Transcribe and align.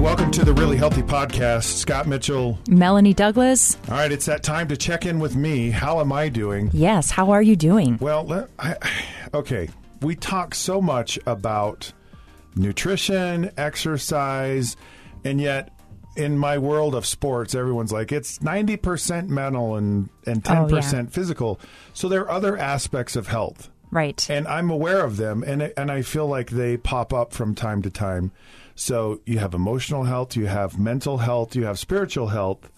welcome 0.00 0.30
to 0.30 0.46
the 0.46 0.54
Really 0.54 0.78
Healthy 0.78 1.02
Podcast. 1.02 1.64
Scott 1.64 2.06
Mitchell. 2.06 2.58
Melanie 2.68 3.12
Douglas. 3.12 3.76
All 3.88 3.96
right, 3.96 4.10
it's 4.10 4.24
that 4.26 4.42
time 4.42 4.66
to 4.68 4.76
check 4.76 5.04
in 5.04 5.18
with 5.18 5.36
me. 5.36 5.68
How 5.68 6.00
am 6.00 6.10
I 6.10 6.30
doing? 6.30 6.70
Yes, 6.72 7.10
how 7.10 7.32
are 7.32 7.42
you 7.42 7.54
doing? 7.54 7.98
Well, 8.00 8.48
I, 8.58 8.76
okay. 9.34 9.68
We 10.00 10.16
talk 10.16 10.54
so 10.54 10.80
much 10.80 11.18
about 11.26 11.92
nutrition, 12.56 13.50
exercise, 13.58 14.76
and 15.24 15.38
yet 15.38 15.70
in 16.16 16.38
my 16.38 16.56
world 16.56 16.94
of 16.94 17.04
sports, 17.04 17.54
everyone's 17.54 17.92
like 17.92 18.10
it's 18.10 18.38
90% 18.38 19.28
mental 19.28 19.76
and, 19.76 20.08
and 20.26 20.42
10% 20.42 21.10
physical. 21.10 21.60
So 21.92 22.08
there 22.08 22.22
are 22.22 22.30
other 22.30 22.56
aspects 22.56 23.16
of 23.16 23.26
health. 23.26 23.68
Right. 23.90 24.28
and 24.30 24.46
I'm 24.46 24.70
aware 24.70 25.04
of 25.04 25.16
them, 25.16 25.42
and 25.42 25.72
and 25.76 25.90
I 25.90 26.02
feel 26.02 26.26
like 26.26 26.50
they 26.50 26.76
pop 26.76 27.12
up 27.12 27.32
from 27.32 27.54
time 27.54 27.82
to 27.82 27.90
time. 27.90 28.32
So 28.74 29.20
you 29.26 29.38
have 29.40 29.52
emotional 29.52 30.04
health, 30.04 30.36
you 30.36 30.46
have 30.46 30.78
mental 30.78 31.18
health, 31.18 31.54
you 31.54 31.64
have 31.64 31.78
spiritual 31.78 32.28
health. 32.28 32.70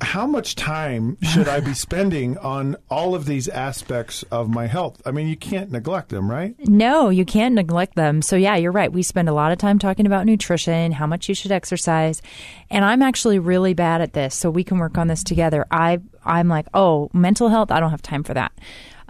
How 0.00 0.26
much 0.26 0.54
time 0.54 1.18
should 1.22 1.48
I 1.48 1.58
be 1.60 1.74
spending 1.86 2.38
on 2.38 2.76
all 2.88 3.14
of 3.16 3.26
these 3.26 3.48
aspects 3.48 4.22
of 4.30 4.48
my 4.48 4.66
health? 4.68 5.02
I 5.04 5.10
mean, 5.10 5.26
you 5.26 5.36
can't 5.36 5.70
neglect 5.72 6.10
them, 6.10 6.30
right? 6.30 6.54
No, 6.66 7.10
you 7.10 7.24
can't 7.24 7.56
neglect 7.56 7.96
them. 7.96 8.22
So, 8.22 8.36
yeah, 8.36 8.54
you're 8.54 8.72
right. 8.72 8.92
We 8.92 9.02
spend 9.02 9.28
a 9.28 9.32
lot 9.34 9.50
of 9.50 9.58
time 9.58 9.78
talking 9.80 10.06
about 10.06 10.24
nutrition, 10.24 10.92
how 10.92 11.06
much 11.08 11.28
you 11.28 11.34
should 11.34 11.50
exercise. 11.52 12.22
And 12.70 12.84
I'm 12.84 13.02
actually 13.02 13.40
really 13.40 13.74
bad 13.74 14.00
at 14.00 14.12
this. 14.12 14.36
So, 14.36 14.50
we 14.50 14.62
can 14.62 14.78
work 14.78 14.96
on 14.96 15.08
this 15.08 15.24
together. 15.24 15.66
I, 15.70 15.98
I'm 16.24 16.46
like, 16.48 16.68
oh, 16.74 17.10
mental 17.12 17.48
health, 17.48 17.72
I 17.72 17.80
don't 17.80 17.90
have 17.90 18.00
time 18.02 18.22
for 18.22 18.34
that. 18.34 18.52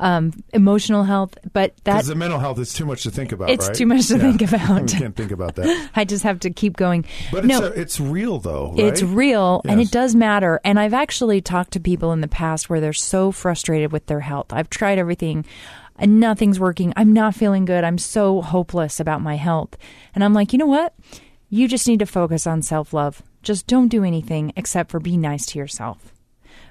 Um, 0.00 0.44
emotional 0.52 1.02
health, 1.02 1.36
but 1.52 1.76
that 1.82 2.04
the 2.04 2.14
mental 2.14 2.38
health 2.38 2.60
is 2.60 2.72
too 2.72 2.86
much 2.86 3.02
to 3.02 3.10
think 3.10 3.32
about. 3.32 3.50
It's 3.50 3.66
right? 3.66 3.76
too 3.76 3.86
much 3.86 4.06
to 4.08 4.18
think 4.18 4.42
about. 4.52 4.86
can't 4.86 5.16
think 5.16 5.32
about 5.32 5.56
that. 5.56 5.90
I 5.96 6.04
just 6.04 6.22
have 6.22 6.38
to 6.40 6.50
keep 6.50 6.76
going. 6.76 7.04
But 7.32 7.44
no, 7.44 7.64
it's, 7.64 7.76
a, 7.76 7.80
it's 7.80 8.00
real, 8.00 8.38
though. 8.38 8.70
Right? 8.70 8.84
It's 8.84 9.02
real 9.02 9.60
and 9.64 9.80
it 9.80 9.90
does 9.90 10.14
matter. 10.14 10.60
And 10.64 10.78
I've 10.78 10.94
actually 10.94 11.40
talked 11.40 11.72
to 11.72 11.80
people 11.80 12.12
in 12.12 12.20
the 12.20 12.28
past 12.28 12.70
where 12.70 12.80
they're 12.80 12.92
so 12.92 13.32
frustrated 13.32 13.90
with 13.90 14.06
their 14.06 14.20
health. 14.20 14.52
I've 14.52 14.70
tried 14.70 14.98
everything 14.98 15.44
and 15.98 16.20
nothing's 16.20 16.60
working. 16.60 16.92
I'm 16.96 17.12
not 17.12 17.34
feeling 17.34 17.64
good. 17.64 17.84
I'm 17.84 17.98
so 17.98 18.40
hopeless 18.40 19.00
about 19.00 19.20
my 19.20 19.34
health. 19.34 19.76
And 20.14 20.22
I'm 20.22 20.32
like, 20.32 20.52
you 20.52 20.58
know 20.58 20.66
what? 20.66 20.94
You 21.50 21.66
just 21.66 21.88
need 21.88 21.98
to 21.98 22.06
focus 22.06 22.46
on 22.46 22.62
self 22.62 22.92
love. 22.92 23.22
Just 23.42 23.66
don't 23.66 23.88
do 23.88 24.04
anything 24.04 24.52
except 24.56 24.90
for 24.90 25.00
be 25.00 25.16
nice 25.16 25.46
to 25.46 25.58
yourself. 25.58 26.12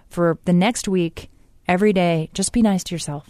For 0.10 0.38
the 0.46 0.54
next 0.54 0.88
week, 0.88 1.30
every 1.68 1.94
day, 1.94 2.30
just 2.34 2.54
be 2.54 2.62
nice 2.62 2.84
to 2.86 2.96
yourself. 2.96 3.30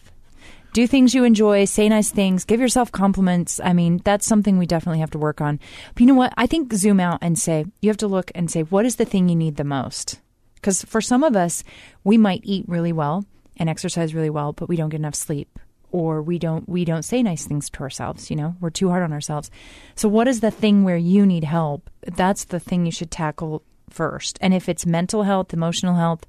Do 0.73 0.85
things 0.85 1.15
you 1.15 1.23
enjoy, 1.23 1.65
say 1.65 1.89
nice 1.89 2.11
things, 2.11 2.45
give 2.45 2.59
yourself 2.59 2.91
compliments. 2.91 3.59
I 3.63 3.73
mean, 3.73 4.01
that's 4.03 4.27
something 4.27 4.57
we 4.57 4.65
definitely 4.65 4.99
have 4.99 5.11
to 5.11 5.17
work 5.17 5.41
on. 5.41 5.59
But 5.93 6.01
you 6.01 6.07
know 6.07 6.13
what? 6.13 6.33
I 6.37 6.45
think 6.45 6.71
zoom 6.73 6.99
out 6.99 7.19
and 7.21 7.39
say, 7.39 7.65
you 7.81 7.89
have 7.89 7.97
to 7.97 8.07
look 8.07 8.31
and 8.35 8.51
say, 8.51 8.63
what 8.63 8.85
is 8.85 8.97
the 8.97 9.05
thing 9.05 9.27
you 9.27 9.35
need 9.35 9.55
the 9.55 9.63
most? 9.63 10.19
Because 10.55 10.83
for 10.83 11.01
some 11.01 11.23
of 11.23 11.35
us, 11.35 11.63
we 12.03 12.17
might 12.17 12.41
eat 12.43 12.65
really 12.67 12.91
well 12.91 13.25
and 13.57 13.69
exercise 13.69 14.13
really 14.13 14.29
well, 14.29 14.53
but 14.53 14.69
we 14.69 14.75
don't 14.75 14.89
get 14.89 14.99
enough 14.99 15.15
sleep. 15.15 15.57
Or 15.91 16.21
we 16.21 16.37
don't 16.37 16.67
we 16.67 16.83
don't 16.83 17.03
say 17.03 17.23
nice 17.23 17.47
things 17.47 17.69
to 17.69 17.79
ourselves, 17.79 18.29
you 18.29 18.35
know? 18.35 18.55
We're 18.59 18.69
too 18.69 18.89
hard 18.89 19.03
on 19.03 19.13
ourselves. 19.13 19.49
So 19.95 20.09
what 20.09 20.27
is 20.27 20.41
the 20.41 20.51
thing 20.51 20.83
where 20.83 20.97
you 20.97 21.25
need 21.25 21.45
help? 21.45 21.89
That's 22.05 22.43
the 22.43 22.59
thing 22.59 22.85
you 22.85 22.91
should 22.91 23.09
tackle 23.09 23.63
first. 23.89 24.37
And 24.41 24.53
if 24.53 24.67
it's 24.67 24.85
mental 24.85 25.23
health, 25.23 25.53
emotional 25.53 25.95
health, 25.95 26.25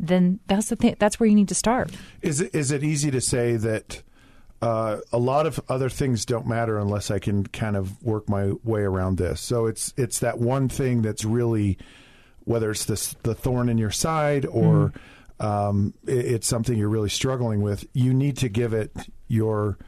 then 0.00 0.40
that's 0.46 0.70
the 0.70 0.76
thing 0.76 0.96
that's 0.98 1.20
where 1.20 1.28
you 1.28 1.34
need 1.34 1.48
to 1.48 1.54
start. 1.54 1.92
Is 2.22 2.40
it 2.40 2.54
is 2.54 2.72
it 2.72 2.82
easy 2.82 3.10
to 3.10 3.20
say 3.20 3.56
that 3.56 4.02
uh, 4.62 5.00
a 5.12 5.18
lot 5.18 5.46
of 5.46 5.60
other 5.68 5.88
things 5.88 6.24
don't 6.24 6.46
matter 6.46 6.78
unless 6.78 7.10
I 7.10 7.18
can 7.18 7.46
kind 7.46 7.76
of 7.76 8.02
work 8.02 8.28
my 8.28 8.52
way 8.64 8.80
around 8.80 9.18
this? 9.18 9.40
So 9.40 9.66
it's 9.66 9.92
it's 9.96 10.18
that 10.20 10.38
one 10.38 10.68
thing 10.68 11.02
that's 11.02 11.24
really 11.24 11.78
whether 12.44 12.70
it's 12.70 12.86
this 12.86 13.14
the 13.22 13.34
thorn 13.34 13.68
in 13.68 13.78
your 13.78 13.90
side 13.90 14.46
or 14.46 14.92
um, 15.38 15.94
it, 16.06 16.26
it's 16.26 16.46
something 16.46 16.76
you're 16.76 16.88
really 16.88 17.10
struggling 17.10 17.60
with. 17.60 17.86
You 17.92 18.14
need 18.14 18.38
to 18.38 18.48
give 18.48 18.72
it 18.72 18.92
your 19.28 19.78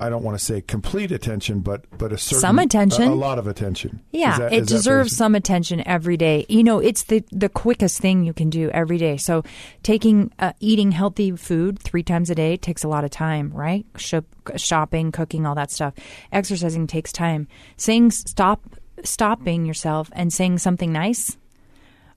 I 0.00 0.08
don't 0.10 0.22
want 0.22 0.38
to 0.38 0.44
say 0.44 0.60
complete 0.60 1.10
attention, 1.10 1.60
but 1.60 1.84
but 1.98 2.12
a 2.12 2.18
certain 2.18 2.40
Some 2.40 2.58
attention. 2.60 3.02
a, 3.02 3.12
a 3.12 3.16
lot 3.16 3.38
of 3.38 3.46
attention. 3.48 4.00
Yeah, 4.12 4.38
that- 4.38 4.52
it 4.52 4.66
deserves 4.68 5.16
some 5.16 5.34
attention 5.34 5.82
every 5.86 6.16
day. 6.16 6.46
You 6.48 6.62
know, 6.62 6.78
it's 6.78 7.02
the 7.04 7.24
the 7.32 7.48
quickest 7.48 8.00
thing 8.00 8.22
you 8.24 8.32
can 8.32 8.48
do 8.48 8.70
every 8.70 8.96
day. 8.98 9.16
So, 9.16 9.42
taking 9.82 10.30
uh, 10.38 10.52
eating 10.60 10.92
healthy 10.92 11.32
food 11.32 11.80
three 11.80 12.02
times 12.04 12.30
a 12.30 12.34
day 12.36 12.56
takes 12.56 12.84
a 12.84 12.88
lot 12.88 13.02
of 13.04 13.10
time, 13.10 13.50
right? 13.52 13.84
Shop, 13.96 14.24
shopping, 14.56 15.10
cooking, 15.10 15.46
all 15.46 15.56
that 15.56 15.70
stuff. 15.72 15.94
Exercising 16.30 16.86
takes 16.86 17.10
time. 17.12 17.48
Saying 17.76 18.12
stop, 18.12 18.60
stopping 19.02 19.66
yourself 19.66 20.10
and 20.12 20.32
saying 20.32 20.58
something 20.58 20.92
nice, 20.92 21.36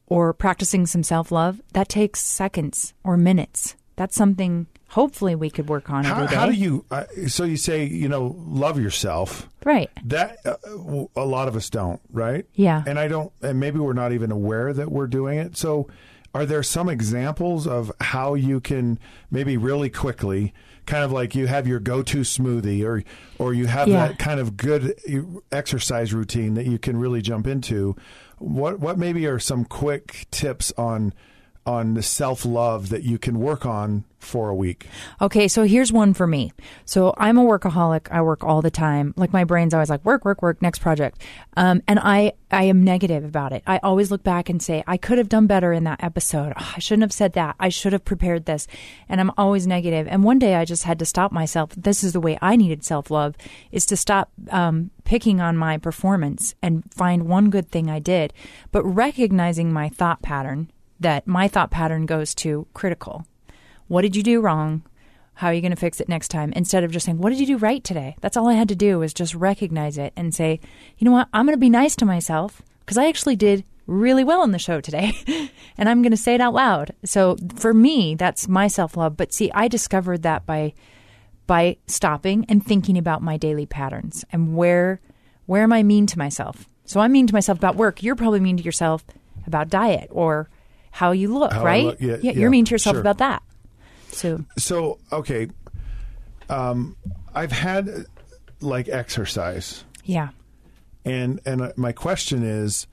or 0.05 0.33
practicing 0.33 0.85
some 0.85 1.01
self 1.03 1.31
love 1.31 1.61
that 1.73 1.89
takes 1.89 2.19
seconds 2.21 2.93
or 3.03 3.17
minutes. 3.17 3.75
That's 3.95 4.15
something 4.15 4.67
hopefully 4.91 5.35
we 5.35 5.49
could 5.49 5.67
work 5.69 5.89
on 5.89 6.03
How, 6.03 6.25
how 6.27 6.45
do 6.45 6.53
you? 6.53 6.85
Uh, 6.91 7.05
so 7.27 7.43
you 7.43 7.57
say 7.57 7.85
you 7.85 8.07
know 8.09 8.35
love 8.39 8.79
yourself. 8.79 9.49
right? 9.65 9.89
That 10.05 10.37
uh, 10.45 10.55
a 11.15 11.25
lot 11.25 11.47
of 11.47 11.55
us 11.55 11.69
don't, 11.69 11.99
right? 12.11 12.45
Yeah. 12.53 12.83
And 12.87 12.97
I 12.99 13.07
don't, 13.07 13.31
and 13.41 13.59
maybe 13.59 13.79
we're 13.79 13.93
not 13.93 14.11
even 14.13 14.31
aware 14.31 14.73
that 14.73 14.91
we're 14.91 15.07
doing 15.07 15.37
it. 15.37 15.55
So, 15.57 15.87
are 16.33 16.45
there 16.45 16.63
some 16.63 16.87
examples 16.89 17.67
of 17.67 17.91
how 17.99 18.33
you 18.35 18.59
can 18.61 18.97
maybe 19.29 19.57
really 19.57 19.89
quickly, 19.89 20.53
kind 20.85 21.03
of 21.03 21.11
like 21.11 21.35
you 21.35 21.47
have 21.47 21.67
your 21.67 21.79
go-to 21.79 22.19
smoothie, 22.21 22.83
or 22.85 23.03
or 23.37 23.53
you 23.53 23.67
have 23.67 23.87
Yeah. 23.87 24.07
that 24.07 24.19
kind 24.19 24.39
of 24.39 24.55
good 24.57 24.95
exercise 25.51 26.13
routine 26.13 26.53
that 26.55 26.65
you 26.65 26.77
can 26.79 26.97
really 26.97 27.21
jump 27.21 27.47
into? 27.47 27.95
What 28.39 28.79
what 28.79 28.97
maybe 28.97 29.25
are 29.27 29.39
some 29.39 29.65
quick 29.65 30.25
tips 30.31 30.71
on 30.77 31.13
on 31.65 31.93
the 31.93 32.03
self 32.03 32.45
love 32.45 32.89
that 32.89 33.03
you 33.03 33.17
can 33.17 33.39
work 33.39 33.65
on 33.65 34.03
for 34.19 34.49
a 34.49 34.55
week? 34.55 34.87
Okay, 35.19 35.47
so 35.47 35.63
here's 35.63 35.91
one 35.91 36.13
for 36.13 36.25
me. 36.25 36.51
So 36.85 37.13
I'm 37.17 37.37
a 37.37 37.43
workaholic. 37.43 38.07
I 38.11 38.21
work 38.21 38.43
all 38.43 38.61
the 38.61 38.71
time. 38.71 39.13
Like 39.15 39.33
my 39.33 39.43
brain's 39.43 39.73
always 39.73 39.89
like 39.89 40.03
work, 40.03 40.25
work, 40.25 40.41
work. 40.41 40.61
Next 40.61 40.79
project. 40.79 41.21
Um, 41.57 41.81
and 41.87 41.99
I 41.99 42.33
I 42.49 42.63
am 42.63 42.83
negative 42.83 43.23
about 43.23 43.53
it. 43.53 43.63
I 43.67 43.79
always 43.83 44.11
look 44.11 44.23
back 44.23 44.49
and 44.49 44.61
say 44.61 44.83
I 44.87 44.97
could 44.97 45.17
have 45.17 45.29
done 45.29 45.47
better 45.47 45.71
in 45.71 45.83
that 45.83 46.03
episode. 46.03 46.53
Oh, 46.57 46.73
I 46.75 46.79
shouldn't 46.79 47.03
have 47.03 47.13
said 47.13 47.33
that. 47.33 47.55
I 47.59 47.69
should 47.69 47.93
have 47.93 48.05
prepared 48.05 48.45
this. 48.45 48.67
And 49.07 49.21
I'm 49.21 49.31
always 49.37 49.67
negative. 49.67 50.07
And 50.09 50.23
one 50.23 50.39
day 50.39 50.55
I 50.55 50.65
just 50.65 50.83
had 50.83 50.99
to 50.99 51.05
stop 51.05 51.31
myself. 51.31 51.71
This 51.77 52.03
is 52.03 52.13
the 52.13 52.19
way 52.19 52.37
I 52.41 52.55
needed 52.55 52.83
self 52.83 53.11
love: 53.11 53.35
is 53.71 53.85
to 53.87 53.97
stop 53.97 54.31
um, 54.49 54.91
picking 55.03 55.41
on 55.41 55.57
my 55.57 55.77
performance 55.77 56.55
and 56.61 56.83
find 56.93 57.27
one 57.27 57.49
good 57.49 57.69
thing 57.69 57.89
I 57.89 57.99
did, 57.99 58.33
but 58.71 58.83
recognizing 58.83 59.71
my 59.71 59.89
thought 59.89 60.21
pattern. 60.21 60.71
That 61.01 61.27
my 61.27 61.47
thought 61.47 61.71
pattern 61.71 62.05
goes 62.05 62.33
to 62.35 62.67
critical. 62.73 63.25
What 63.87 64.03
did 64.03 64.15
you 64.15 64.23
do 64.23 64.39
wrong? 64.39 64.83
How 65.35 65.47
are 65.47 65.53
you 65.53 65.61
going 65.61 65.71
to 65.71 65.77
fix 65.77 65.99
it 65.99 66.07
next 66.07 66.27
time? 66.29 66.53
Instead 66.53 66.83
of 66.83 66.91
just 66.91 67.05
saying, 67.05 67.17
What 67.17 67.31
did 67.31 67.39
you 67.39 67.45
do 67.45 67.57
right 67.57 67.83
today? 67.83 68.15
That's 68.21 68.37
all 68.37 68.47
I 68.47 68.53
had 68.53 68.69
to 68.69 68.75
do 68.75 68.99
was 68.99 69.13
just 69.13 69.35
recognize 69.35 69.97
it 69.97 70.13
and 70.15 70.33
say, 70.33 70.59
You 70.97 71.05
know 71.05 71.11
what? 71.11 71.27
I'm 71.33 71.45
going 71.45 71.55
to 71.55 71.59
be 71.59 71.69
nice 71.69 71.95
to 71.97 72.05
myself 72.05 72.61
because 72.79 72.97
I 72.97 73.07
actually 73.07 73.35
did 73.35 73.63
really 73.87 74.23
well 74.23 74.43
in 74.43 74.51
the 74.51 74.59
show 74.59 74.79
today. 74.79 75.13
and 75.77 75.89
I'm 75.89 76.01
going 76.01 76.11
to 76.11 76.17
say 76.17 76.35
it 76.35 76.41
out 76.41 76.53
loud. 76.53 76.91
So 77.03 77.37
for 77.55 77.73
me, 77.73 78.15
that's 78.15 78.47
my 78.47 78.67
self 78.67 78.95
love. 78.95 79.17
But 79.17 79.33
see, 79.33 79.51
I 79.53 79.67
discovered 79.67 80.23
that 80.23 80.45
by 80.45 80.73
by 81.47 81.77
stopping 81.87 82.45
and 82.47 82.65
thinking 82.65 82.97
about 82.97 83.21
my 83.21 83.35
daily 83.35 83.65
patterns 83.65 84.23
and 84.31 84.55
where 84.55 85.01
where 85.47 85.63
am 85.63 85.73
I 85.73 85.83
mean 85.83 86.05
to 86.07 86.17
myself? 86.17 86.65
So 86.85 86.99
I'm 86.99 87.11
mean 87.11 87.27
to 87.27 87.33
myself 87.33 87.57
about 87.57 87.75
work. 87.75 88.03
You're 88.03 88.15
probably 88.15 88.39
mean 88.39 88.57
to 88.57 88.63
yourself 88.63 89.03
about 89.47 89.69
diet 89.69 90.07
or 90.11 90.49
how 90.91 91.11
you 91.11 91.33
look, 91.33 91.51
How 91.53 91.63
right? 91.63 91.85
look, 91.85 92.01
yeah, 92.01 92.17
you're 92.21 92.33
yeah, 92.33 92.49
mean 92.49 92.65
to 92.65 92.71
yourself 92.71 92.95
sure. 92.95 93.01
about 93.01 93.17
that. 93.19 93.41
So 94.09 94.43
So 94.57 94.99
okay, 95.11 95.47
um, 96.49 96.95
I've 97.33 97.51
had 97.51 98.05
like 98.59 98.89
exercise, 98.89 99.83
yeah. 100.03 100.29
and 101.05 101.39
and 101.45 101.61
uh, 101.61 101.71
my 101.77 101.91
question 101.93 102.43
is, 102.43 102.87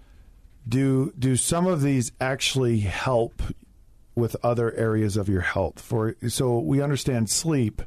do 0.69 1.13
do 1.19 1.37
some 1.37 1.67
of 1.67 1.83
these 1.83 2.13
actually 2.21 2.81
help 2.81 3.43
with 4.15 4.37
other 4.43 4.73
areas 4.75 5.17
of 5.17 5.29
your 5.29 5.41
health? 5.43 5.81
For 5.81 6.17
so 6.29 6.59
we 6.61 6.81
understand 6.81 7.29
sleep 7.31 7.83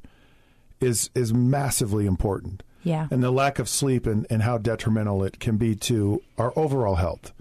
is 0.79 1.09
is 1.15 1.33
massively 1.33 2.05
important, 2.05 2.63
Yeah. 2.83 3.07
and 3.11 3.23
the 3.23 3.31
lack 3.31 3.59
of 3.59 3.69
sleep 3.69 4.05
and, 4.05 4.27
and 4.29 4.41
how 4.43 4.57
detrimental 4.57 5.23
it 5.23 5.39
can 5.39 5.57
be 5.57 5.75
to 5.75 6.21
our 6.37 6.51
overall 6.57 6.95
health, 6.95 7.33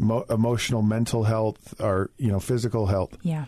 mo- 0.00 0.24
emotional, 0.28 0.82
mental 0.82 1.22
health, 1.24 1.80
or 1.80 2.10
you 2.18 2.28
know 2.32 2.40
physical 2.40 2.86
health 2.86 3.16
Yeah. 3.22 3.44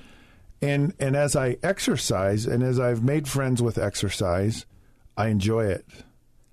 and 0.61 0.95
and 1.01 1.17
as 1.17 1.35
I 1.35 1.57
exercise 1.63 2.47
and 2.47 2.63
as 2.63 2.79
I've 2.79 3.03
made 3.03 3.27
friends 3.27 3.61
with 3.63 3.79
exercise, 3.79 4.67
I 5.17 5.29
enjoy 5.29 5.65
it. 5.67 5.85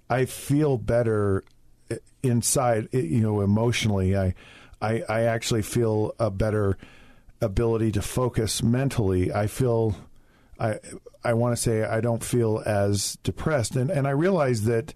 I 0.10 0.26
feel 0.26 0.78
better 0.78 1.44
eh, 1.92 1.98
inside, 2.24 2.88
eh, 2.94 3.00
you 3.02 3.22
know, 3.22 3.42
emotionally. 3.42 4.18
I 4.18 4.34
I 4.82 5.04
I 5.08 5.22
actually 5.24 5.62
feel 5.62 6.16
a 6.20 6.32
better 6.32 6.78
ability 7.42 7.92
to 7.94 8.02
focus 8.02 8.64
mentally. 8.64 9.32
I 9.32 9.48
feel 9.48 9.96
I 10.60 10.80
I 11.24 11.34
want 11.34 11.56
to 11.56 11.62
say 11.62 11.84
I 11.84 12.02
don't 12.02 12.24
feel 12.24 12.64
as 12.66 13.18
depressed 13.24 13.76
and 13.76 13.90
and 13.92 14.08
I 14.08 14.12
realize 14.12 14.64
that 14.64 14.94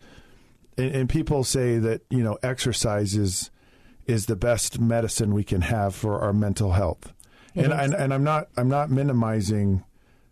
and, 0.77 0.95
and 0.95 1.09
people 1.09 1.44
say 1.44 1.77
that, 1.77 2.01
you 2.09 2.23
know, 2.23 2.38
exercise 2.41 3.15
is 3.15 3.51
is 4.05 4.25
the 4.25 4.35
best 4.35 4.79
medicine 4.79 5.33
we 5.33 5.44
can 5.44 5.61
have 5.61 5.95
for 5.95 6.19
our 6.19 6.33
mental 6.33 6.73
health. 6.73 7.13
It 7.55 7.65
And, 7.65 7.73
and 7.73 7.94
and 7.94 8.13
I'm 8.13 8.23
not 8.23 8.47
I'm 8.57 8.69
not 8.69 8.89
minimizing 8.89 9.83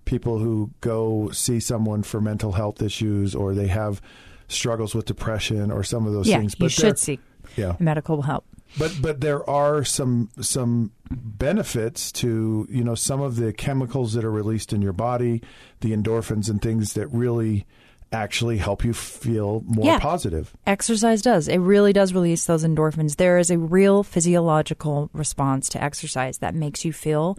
people 0.06 0.39
who 0.39 0.71
go 0.81 1.29
see 1.31 1.59
someone 1.59 2.03
for 2.03 2.19
mental 2.19 2.53
health 2.53 2.81
issues 2.81 3.35
or 3.35 3.53
they 3.53 3.68
have 3.68 4.01
struggles 4.47 4.94
with 4.94 5.06
depression 5.06 5.71
or 5.71 5.83
some 5.83 6.06
of 6.06 6.13
those 6.13 6.27
yeah, 6.27 6.39
things. 6.39 6.56
you 6.57 6.63
there- 6.63 6.69
should 6.69 7.00
seek 7.00 7.19
yeah. 7.56 7.75
medical 7.79 8.23
help. 8.23 8.45
But 8.77 8.97
but 9.01 9.19
there 9.19 9.47
are 9.50 9.83
some 9.83 10.29
some 10.39 10.91
benefits 11.09 12.12
to 12.13 12.68
you 12.69 12.83
know 12.83 12.95
some 12.95 13.19
of 13.19 13.35
the 13.35 13.51
chemicals 13.51 14.13
that 14.13 14.23
are 14.23 14.31
released 14.31 14.71
in 14.71 14.81
your 14.81 14.94
body, 14.94 15.41
the 15.81 15.91
endorphins 15.91 16.50
and 16.50 16.62
things 16.62 16.94
that 16.94 17.07
really 17.07 17.65
actually 18.12 18.58
help 18.58 18.84
you 18.84 18.94
feel 18.94 19.63
more 19.66 19.86
Yeah. 19.86 20.00
positive. 20.00 20.54
Exercise 20.68 21.22
does. 21.22 21.48
It 21.48 21.60
really 21.60 21.94
does 21.94 22.13
release 22.13 22.46
those 22.46 22.63
endorphins. 22.66 23.16
There 23.16 23.38
is 23.38 23.50
a 23.50 23.58
real 23.58 24.04
physiological 24.04 25.10
response 25.13 25.69
to 25.69 25.84
exercise 25.84 26.40
that 26.40 26.54
makes 26.56 26.84
you 26.84 26.92
feel 26.94 27.38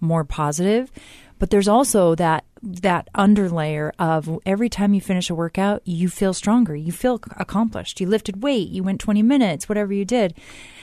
more 0.00 0.24
positive. 0.24 0.90
But 1.38 1.50
there's 1.50 1.68
also 1.68 2.16
that 2.16 2.44
that 2.60 3.08
underlayer 3.14 3.92
of 4.00 4.40
every 4.44 4.68
time 4.68 4.92
you 4.92 5.00
finish 5.00 5.30
a 5.30 5.34
workout, 5.36 5.82
you 5.84 6.08
feel 6.08 6.34
stronger. 6.34 6.74
You 6.74 6.90
feel 6.90 7.20
accomplished. 7.36 8.00
You 8.00 8.08
lifted 8.08 8.42
weight. 8.42 8.68
You 8.70 8.82
went 8.82 9.00
20 9.00 9.22
minutes. 9.22 9.68
Whatever 9.68 9.92
you 9.92 10.04
did. 10.04 10.34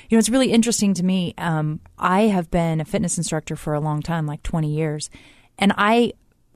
You 0.10 0.16
know, 0.16 0.20
it's 0.20 0.30
really 0.30 0.54
interesting 0.54 0.94
to 0.94 1.04
me. 1.04 1.34
Um, 1.38 1.82
I 2.00 2.22
have 2.28 2.50
been 2.50 2.80
a 2.80 2.86
fitness 2.86 3.18
instructor 3.18 3.58
for 3.58 3.74
a 3.74 3.82
long 3.82 4.02
time, 4.02 4.26
like 4.26 4.44
20 4.44 4.70
years, 4.74 5.10
and 5.60 5.74
I 5.78 6.14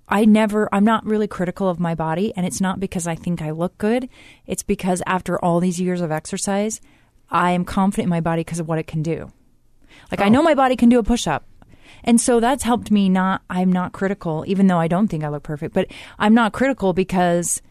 I 0.10 0.26
never, 0.26 0.68
I'm 0.74 0.84
not 0.84 1.06
really 1.06 1.28
critical 1.28 1.70
of 1.70 1.80
my 1.80 1.94
body, 1.96 2.34
and 2.36 2.46
it's 2.46 2.60
not 2.60 2.80
because 2.80 3.06
I 3.08 3.16
think 3.16 3.42
I 3.42 3.52
look 3.52 3.78
good. 3.78 4.10
It's 4.48 4.64
because 4.64 5.04
after 5.06 5.38
all 5.44 5.60
these 5.60 5.80
years 5.80 6.02
of 6.02 6.12
exercise, 6.12 6.82
I 7.30 7.52
am 7.52 7.64
confident 7.64 8.06
in 8.06 8.10
my 8.10 8.22
body 8.22 8.42
because 8.42 8.60
of 8.60 8.68
what 8.68 8.80
it 8.80 8.88
can 8.88 9.04
do. 9.04 9.32
Like, 10.12 10.20
I 10.22 10.26
Oh. 10.26 10.30
know 10.30 10.42
my 10.44 10.56
body 10.56 10.76
can 10.76 10.90
do 10.90 11.00
a 11.00 11.04
push 11.04 11.28
up. 11.28 11.46
And 12.04 12.20
so 12.20 12.40
that's 12.40 12.64
helped 12.64 12.90
me 12.92 13.08
not, 13.10 13.42
I'm 13.50 13.72
not 13.72 13.92
critical, 13.92 14.44
even 14.48 14.68
though 14.68 14.80
I 14.80 14.88
don't 14.88 15.08
think 15.10 15.24
I 15.24 15.30
look 15.30 15.44
perfect, 15.44 15.74
but 15.74 15.88
I'm 16.18 16.34
not 16.34 16.54
critical 16.54 16.94
because 16.94 17.62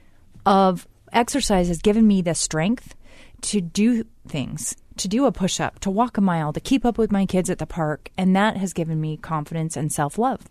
of 0.46 0.86
exercise 1.12 1.68
has 1.68 1.78
given 1.78 2.06
me 2.06 2.22
the 2.22 2.34
strength 2.34 2.94
to 3.42 3.60
do 3.60 4.04
things, 4.26 4.76
to 4.96 5.08
do 5.08 5.24
a 5.26 5.32
push 5.32 5.60
up, 5.60 5.78
to 5.80 5.90
walk 5.90 6.18
a 6.18 6.20
mile, 6.20 6.52
to 6.52 6.60
keep 6.60 6.84
up 6.84 6.98
with 6.98 7.10
my 7.10 7.26
kids 7.26 7.48
at 7.48 7.58
the 7.58 7.66
park. 7.66 8.10
And 8.18 8.36
that 8.36 8.56
has 8.58 8.72
given 8.72 9.00
me 9.00 9.16
confidence 9.16 9.76
and 9.76 9.90
self 9.92 10.18
love. 10.18 10.42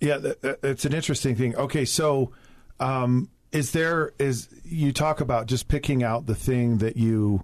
Yeah, 0.00 0.18
it's 0.62 0.84
an 0.84 0.92
interesting 0.94 1.34
thing. 1.34 1.56
Okay, 1.56 1.84
so 1.84 2.30
um, 2.80 3.28
is 3.52 3.72
there 3.72 4.12
is 4.18 4.48
you 4.64 4.92
talk 4.92 5.20
about 5.20 5.46
just 5.46 5.68
picking 5.68 6.02
out 6.02 6.26
the 6.26 6.34
thing 6.34 6.78
that 6.78 6.96
you 6.96 7.42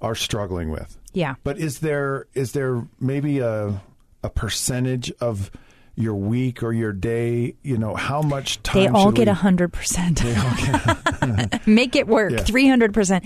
are 0.00 0.14
struggling 0.14 0.70
with, 0.70 0.96
Yeah. 1.12 1.34
but 1.44 1.58
is 1.58 1.80
there 1.80 2.26
is 2.34 2.52
there 2.52 2.86
maybe 2.98 3.40
a 3.40 3.82
a 4.22 4.30
percentage 4.30 5.10
of 5.20 5.50
your 5.96 6.14
week 6.14 6.62
or 6.62 6.72
your 6.72 6.92
day? 6.92 7.54
You 7.62 7.78
know, 7.78 7.94
how 7.94 8.22
much 8.22 8.62
time 8.62 8.82
They 8.82 8.88
all 8.88 9.12
get 9.12 9.28
hundred 9.28 9.72
percent. 9.72 10.22
Make 11.66 11.96
it 11.96 12.06
work. 12.06 12.40
Three 12.40 12.68
hundred 12.68 12.94
percent. 12.94 13.24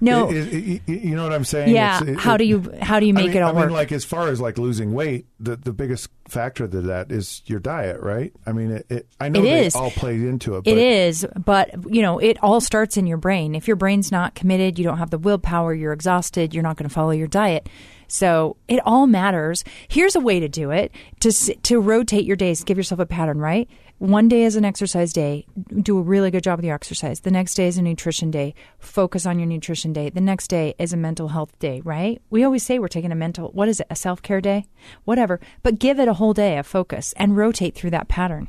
No. 0.00 0.28
I- 0.28 0.32
I- 0.32 0.80
I- 0.86 0.90
you 0.92 1.16
know 1.16 1.24
what 1.24 1.32
I'm 1.32 1.44
saying? 1.44 1.74
yeah. 1.74 1.96
It's- 2.02 2.14
it- 2.16 2.18
how 2.20 2.36
do 2.36 2.44
you 2.44 2.72
how 2.80 3.00
do 3.00 3.06
you 3.06 3.12
I 3.12 3.16
make 3.16 3.26
mean, 3.28 3.36
it 3.38 3.40
all 3.42 3.50
I 3.50 3.52
mean, 3.52 3.62
work? 3.62 3.70
like 3.72 3.92
as 3.92 4.04
far 4.04 4.28
as 4.28 4.40
like 4.40 4.56
losing 4.58 4.92
weight, 4.92 5.26
the 5.40 5.56
the 5.56 5.72
biggest 5.72 6.08
factor 6.28 6.68
to 6.68 6.80
that 6.82 7.10
is 7.10 7.42
your 7.46 7.58
diet, 7.58 8.00
right? 8.00 8.32
I 8.46 8.52
mean, 8.52 8.70
it, 8.70 8.86
it 8.90 9.06
I 9.20 9.28
know 9.28 9.40
It 9.42 9.66
is. 9.66 9.74
all 9.74 9.90
played 9.90 10.20
into 10.20 10.56
it. 10.56 10.64
But 10.64 10.70
It 10.72 10.78
is, 10.78 11.26
but 11.44 11.70
you 11.92 12.02
know, 12.02 12.18
it 12.18 12.36
all 12.42 12.60
starts 12.60 12.96
in 12.96 13.06
your 13.06 13.16
brain. 13.18 13.54
If 13.56 13.66
your 13.66 13.76
brain's 13.76 14.12
not 14.12 14.34
committed, 14.34 14.78
you 14.78 14.84
don't 14.84 14.98
have 14.98 15.10
the 15.10 15.18
willpower, 15.18 15.74
you're 15.74 15.92
exhausted, 15.92 16.54
you're 16.54 16.62
not 16.62 16.76
going 16.76 16.88
to 16.88 16.94
follow 16.94 17.10
your 17.10 17.28
diet. 17.28 17.68
So 18.08 18.56
it 18.66 18.80
all 18.84 19.06
matters. 19.06 19.64
Here's 19.88 20.16
a 20.16 20.20
way 20.20 20.40
to 20.40 20.48
do 20.48 20.70
it: 20.70 20.90
to 21.20 21.30
to 21.32 21.80
rotate 21.80 22.24
your 22.24 22.36
days, 22.36 22.64
give 22.64 22.76
yourself 22.76 22.98
a 22.98 23.06
pattern. 23.06 23.38
Right, 23.38 23.68
one 23.98 24.28
day 24.28 24.44
is 24.44 24.56
an 24.56 24.64
exercise 24.64 25.12
day. 25.12 25.46
Do 25.82 25.98
a 25.98 26.02
really 26.02 26.30
good 26.30 26.42
job 26.42 26.58
with 26.58 26.64
your 26.64 26.74
exercise. 26.74 27.20
The 27.20 27.30
next 27.30 27.54
day 27.54 27.68
is 27.68 27.78
a 27.78 27.82
nutrition 27.82 28.30
day. 28.30 28.54
Focus 28.78 29.26
on 29.26 29.38
your 29.38 29.46
nutrition 29.46 29.92
day. 29.92 30.08
The 30.10 30.20
next 30.20 30.48
day 30.48 30.74
is 30.78 30.92
a 30.92 30.96
mental 30.96 31.28
health 31.28 31.56
day. 31.58 31.80
Right? 31.84 32.20
We 32.30 32.44
always 32.44 32.62
say 32.62 32.78
we're 32.78 32.88
taking 32.88 33.12
a 33.12 33.16
mental. 33.16 33.50
What 33.50 33.68
is 33.68 33.80
it? 33.80 33.86
A 33.90 33.96
self 33.96 34.22
care 34.22 34.40
day? 34.40 34.66
Whatever. 35.04 35.38
But 35.62 35.78
give 35.78 36.00
it 36.00 36.08
a 36.08 36.14
whole 36.14 36.32
day 36.32 36.58
of 36.58 36.66
focus 36.66 37.12
and 37.16 37.36
rotate 37.36 37.74
through 37.74 37.90
that 37.90 38.08
pattern. 38.08 38.48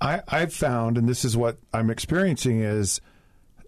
I, 0.00 0.22
I've 0.28 0.54
found, 0.54 0.96
and 0.96 1.08
this 1.08 1.24
is 1.24 1.36
what 1.36 1.58
I'm 1.74 1.90
experiencing, 1.90 2.60
is 2.60 3.00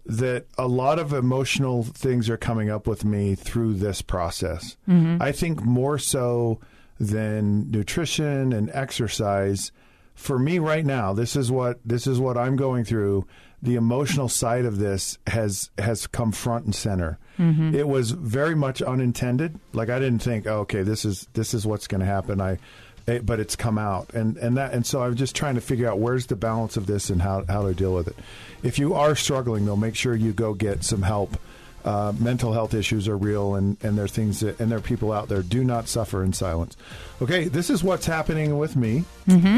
that 0.05 0.45
a 0.57 0.67
lot 0.67 0.99
of 0.99 1.13
emotional 1.13 1.83
things 1.83 2.29
are 2.29 2.37
coming 2.37 2.69
up 2.69 2.87
with 2.87 3.05
me 3.05 3.35
through 3.35 3.75
this 3.75 4.01
process. 4.01 4.75
Mm-hmm. 4.87 5.21
I 5.21 5.31
think 5.31 5.63
more 5.63 5.97
so 5.97 6.59
than 6.99 7.71
nutrition 7.71 8.53
and 8.53 8.69
exercise. 8.73 9.71
For 10.15 10.37
me 10.37 10.59
right 10.59 10.85
now, 10.85 11.13
this 11.13 11.35
is 11.35 11.51
what 11.51 11.79
this 11.85 12.05
is 12.05 12.19
what 12.19 12.37
I'm 12.37 12.55
going 12.55 12.83
through. 12.83 13.25
The 13.61 13.75
emotional 13.75 14.27
side 14.27 14.65
of 14.65 14.77
this 14.77 15.17
has 15.27 15.69
has 15.77 16.05
come 16.05 16.31
front 16.33 16.65
and 16.65 16.75
center. 16.75 17.17
Mm-hmm. 17.39 17.73
It 17.73 17.87
was 17.87 18.11
very 18.11 18.55
much 18.55 18.81
unintended. 18.81 19.57
Like 19.71 19.89
I 19.89 19.99
didn't 19.99 20.19
think, 20.19 20.45
oh, 20.45 20.59
okay, 20.59 20.83
this 20.83 21.05
is 21.05 21.27
this 21.33 21.53
is 21.53 21.65
what's 21.65 21.87
going 21.87 22.01
to 22.01 22.05
happen. 22.05 22.41
I 22.41 22.59
it, 23.07 23.25
but 23.25 23.39
it's 23.39 23.55
come 23.55 23.77
out 23.77 24.13
and 24.13 24.37
and 24.37 24.57
that 24.57 24.73
and 24.73 24.85
so 24.85 25.03
I'm 25.03 25.15
just 25.15 25.35
trying 25.35 25.55
to 25.55 25.61
figure 25.61 25.89
out 25.89 25.99
where's 25.99 26.27
the 26.27 26.35
balance 26.35 26.77
of 26.77 26.85
this 26.85 27.09
and 27.09 27.21
how 27.21 27.43
how 27.47 27.63
to 27.63 27.73
deal 27.73 27.93
with 27.93 28.07
it. 28.07 28.15
If 28.63 28.79
you 28.79 28.93
are 28.93 29.15
struggling 29.15 29.65
though, 29.65 29.75
make 29.75 29.95
sure 29.95 30.15
you 30.15 30.33
go 30.33 30.53
get 30.53 30.83
some 30.83 31.01
help. 31.01 31.37
Uh, 31.83 32.13
mental 32.17 32.53
health 32.53 32.73
issues 32.73 33.09
are 33.09 33.17
real, 33.17 33.55
and 33.55 33.75
and 33.83 33.97
there 33.97 34.05
are 34.05 34.07
things 34.07 34.39
that 34.39 34.57
and 34.61 34.71
there 34.71 34.77
are 34.77 34.81
people 34.81 35.11
out 35.11 35.27
there. 35.27 35.41
Do 35.41 35.65
not 35.65 35.89
suffer 35.89 36.23
in 36.23 36.31
silence. 36.31 36.77
Okay, 37.21 37.49
this 37.49 37.69
is 37.69 37.83
what's 37.83 38.05
happening 38.05 38.57
with 38.57 38.77
me, 38.77 39.03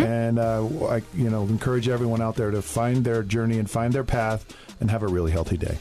and 0.04 0.40
uh, 0.40 0.66
I 0.88 1.04
you 1.14 1.30
know 1.30 1.44
encourage 1.44 1.88
everyone 1.88 2.22
out 2.22 2.36
there 2.36 2.50
to 2.50 2.64
find 2.64 3.04
their 3.04 3.22
journey 3.22 3.60
and 3.60 3.70
find 3.70 3.94
their 3.94 4.04
path 4.04 4.44
and 4.80 4.90
have 4.90 5.04
a 5.04 5.08
really 5.08 5.32
healthy 5.32 5.58
day. 5.58 5.78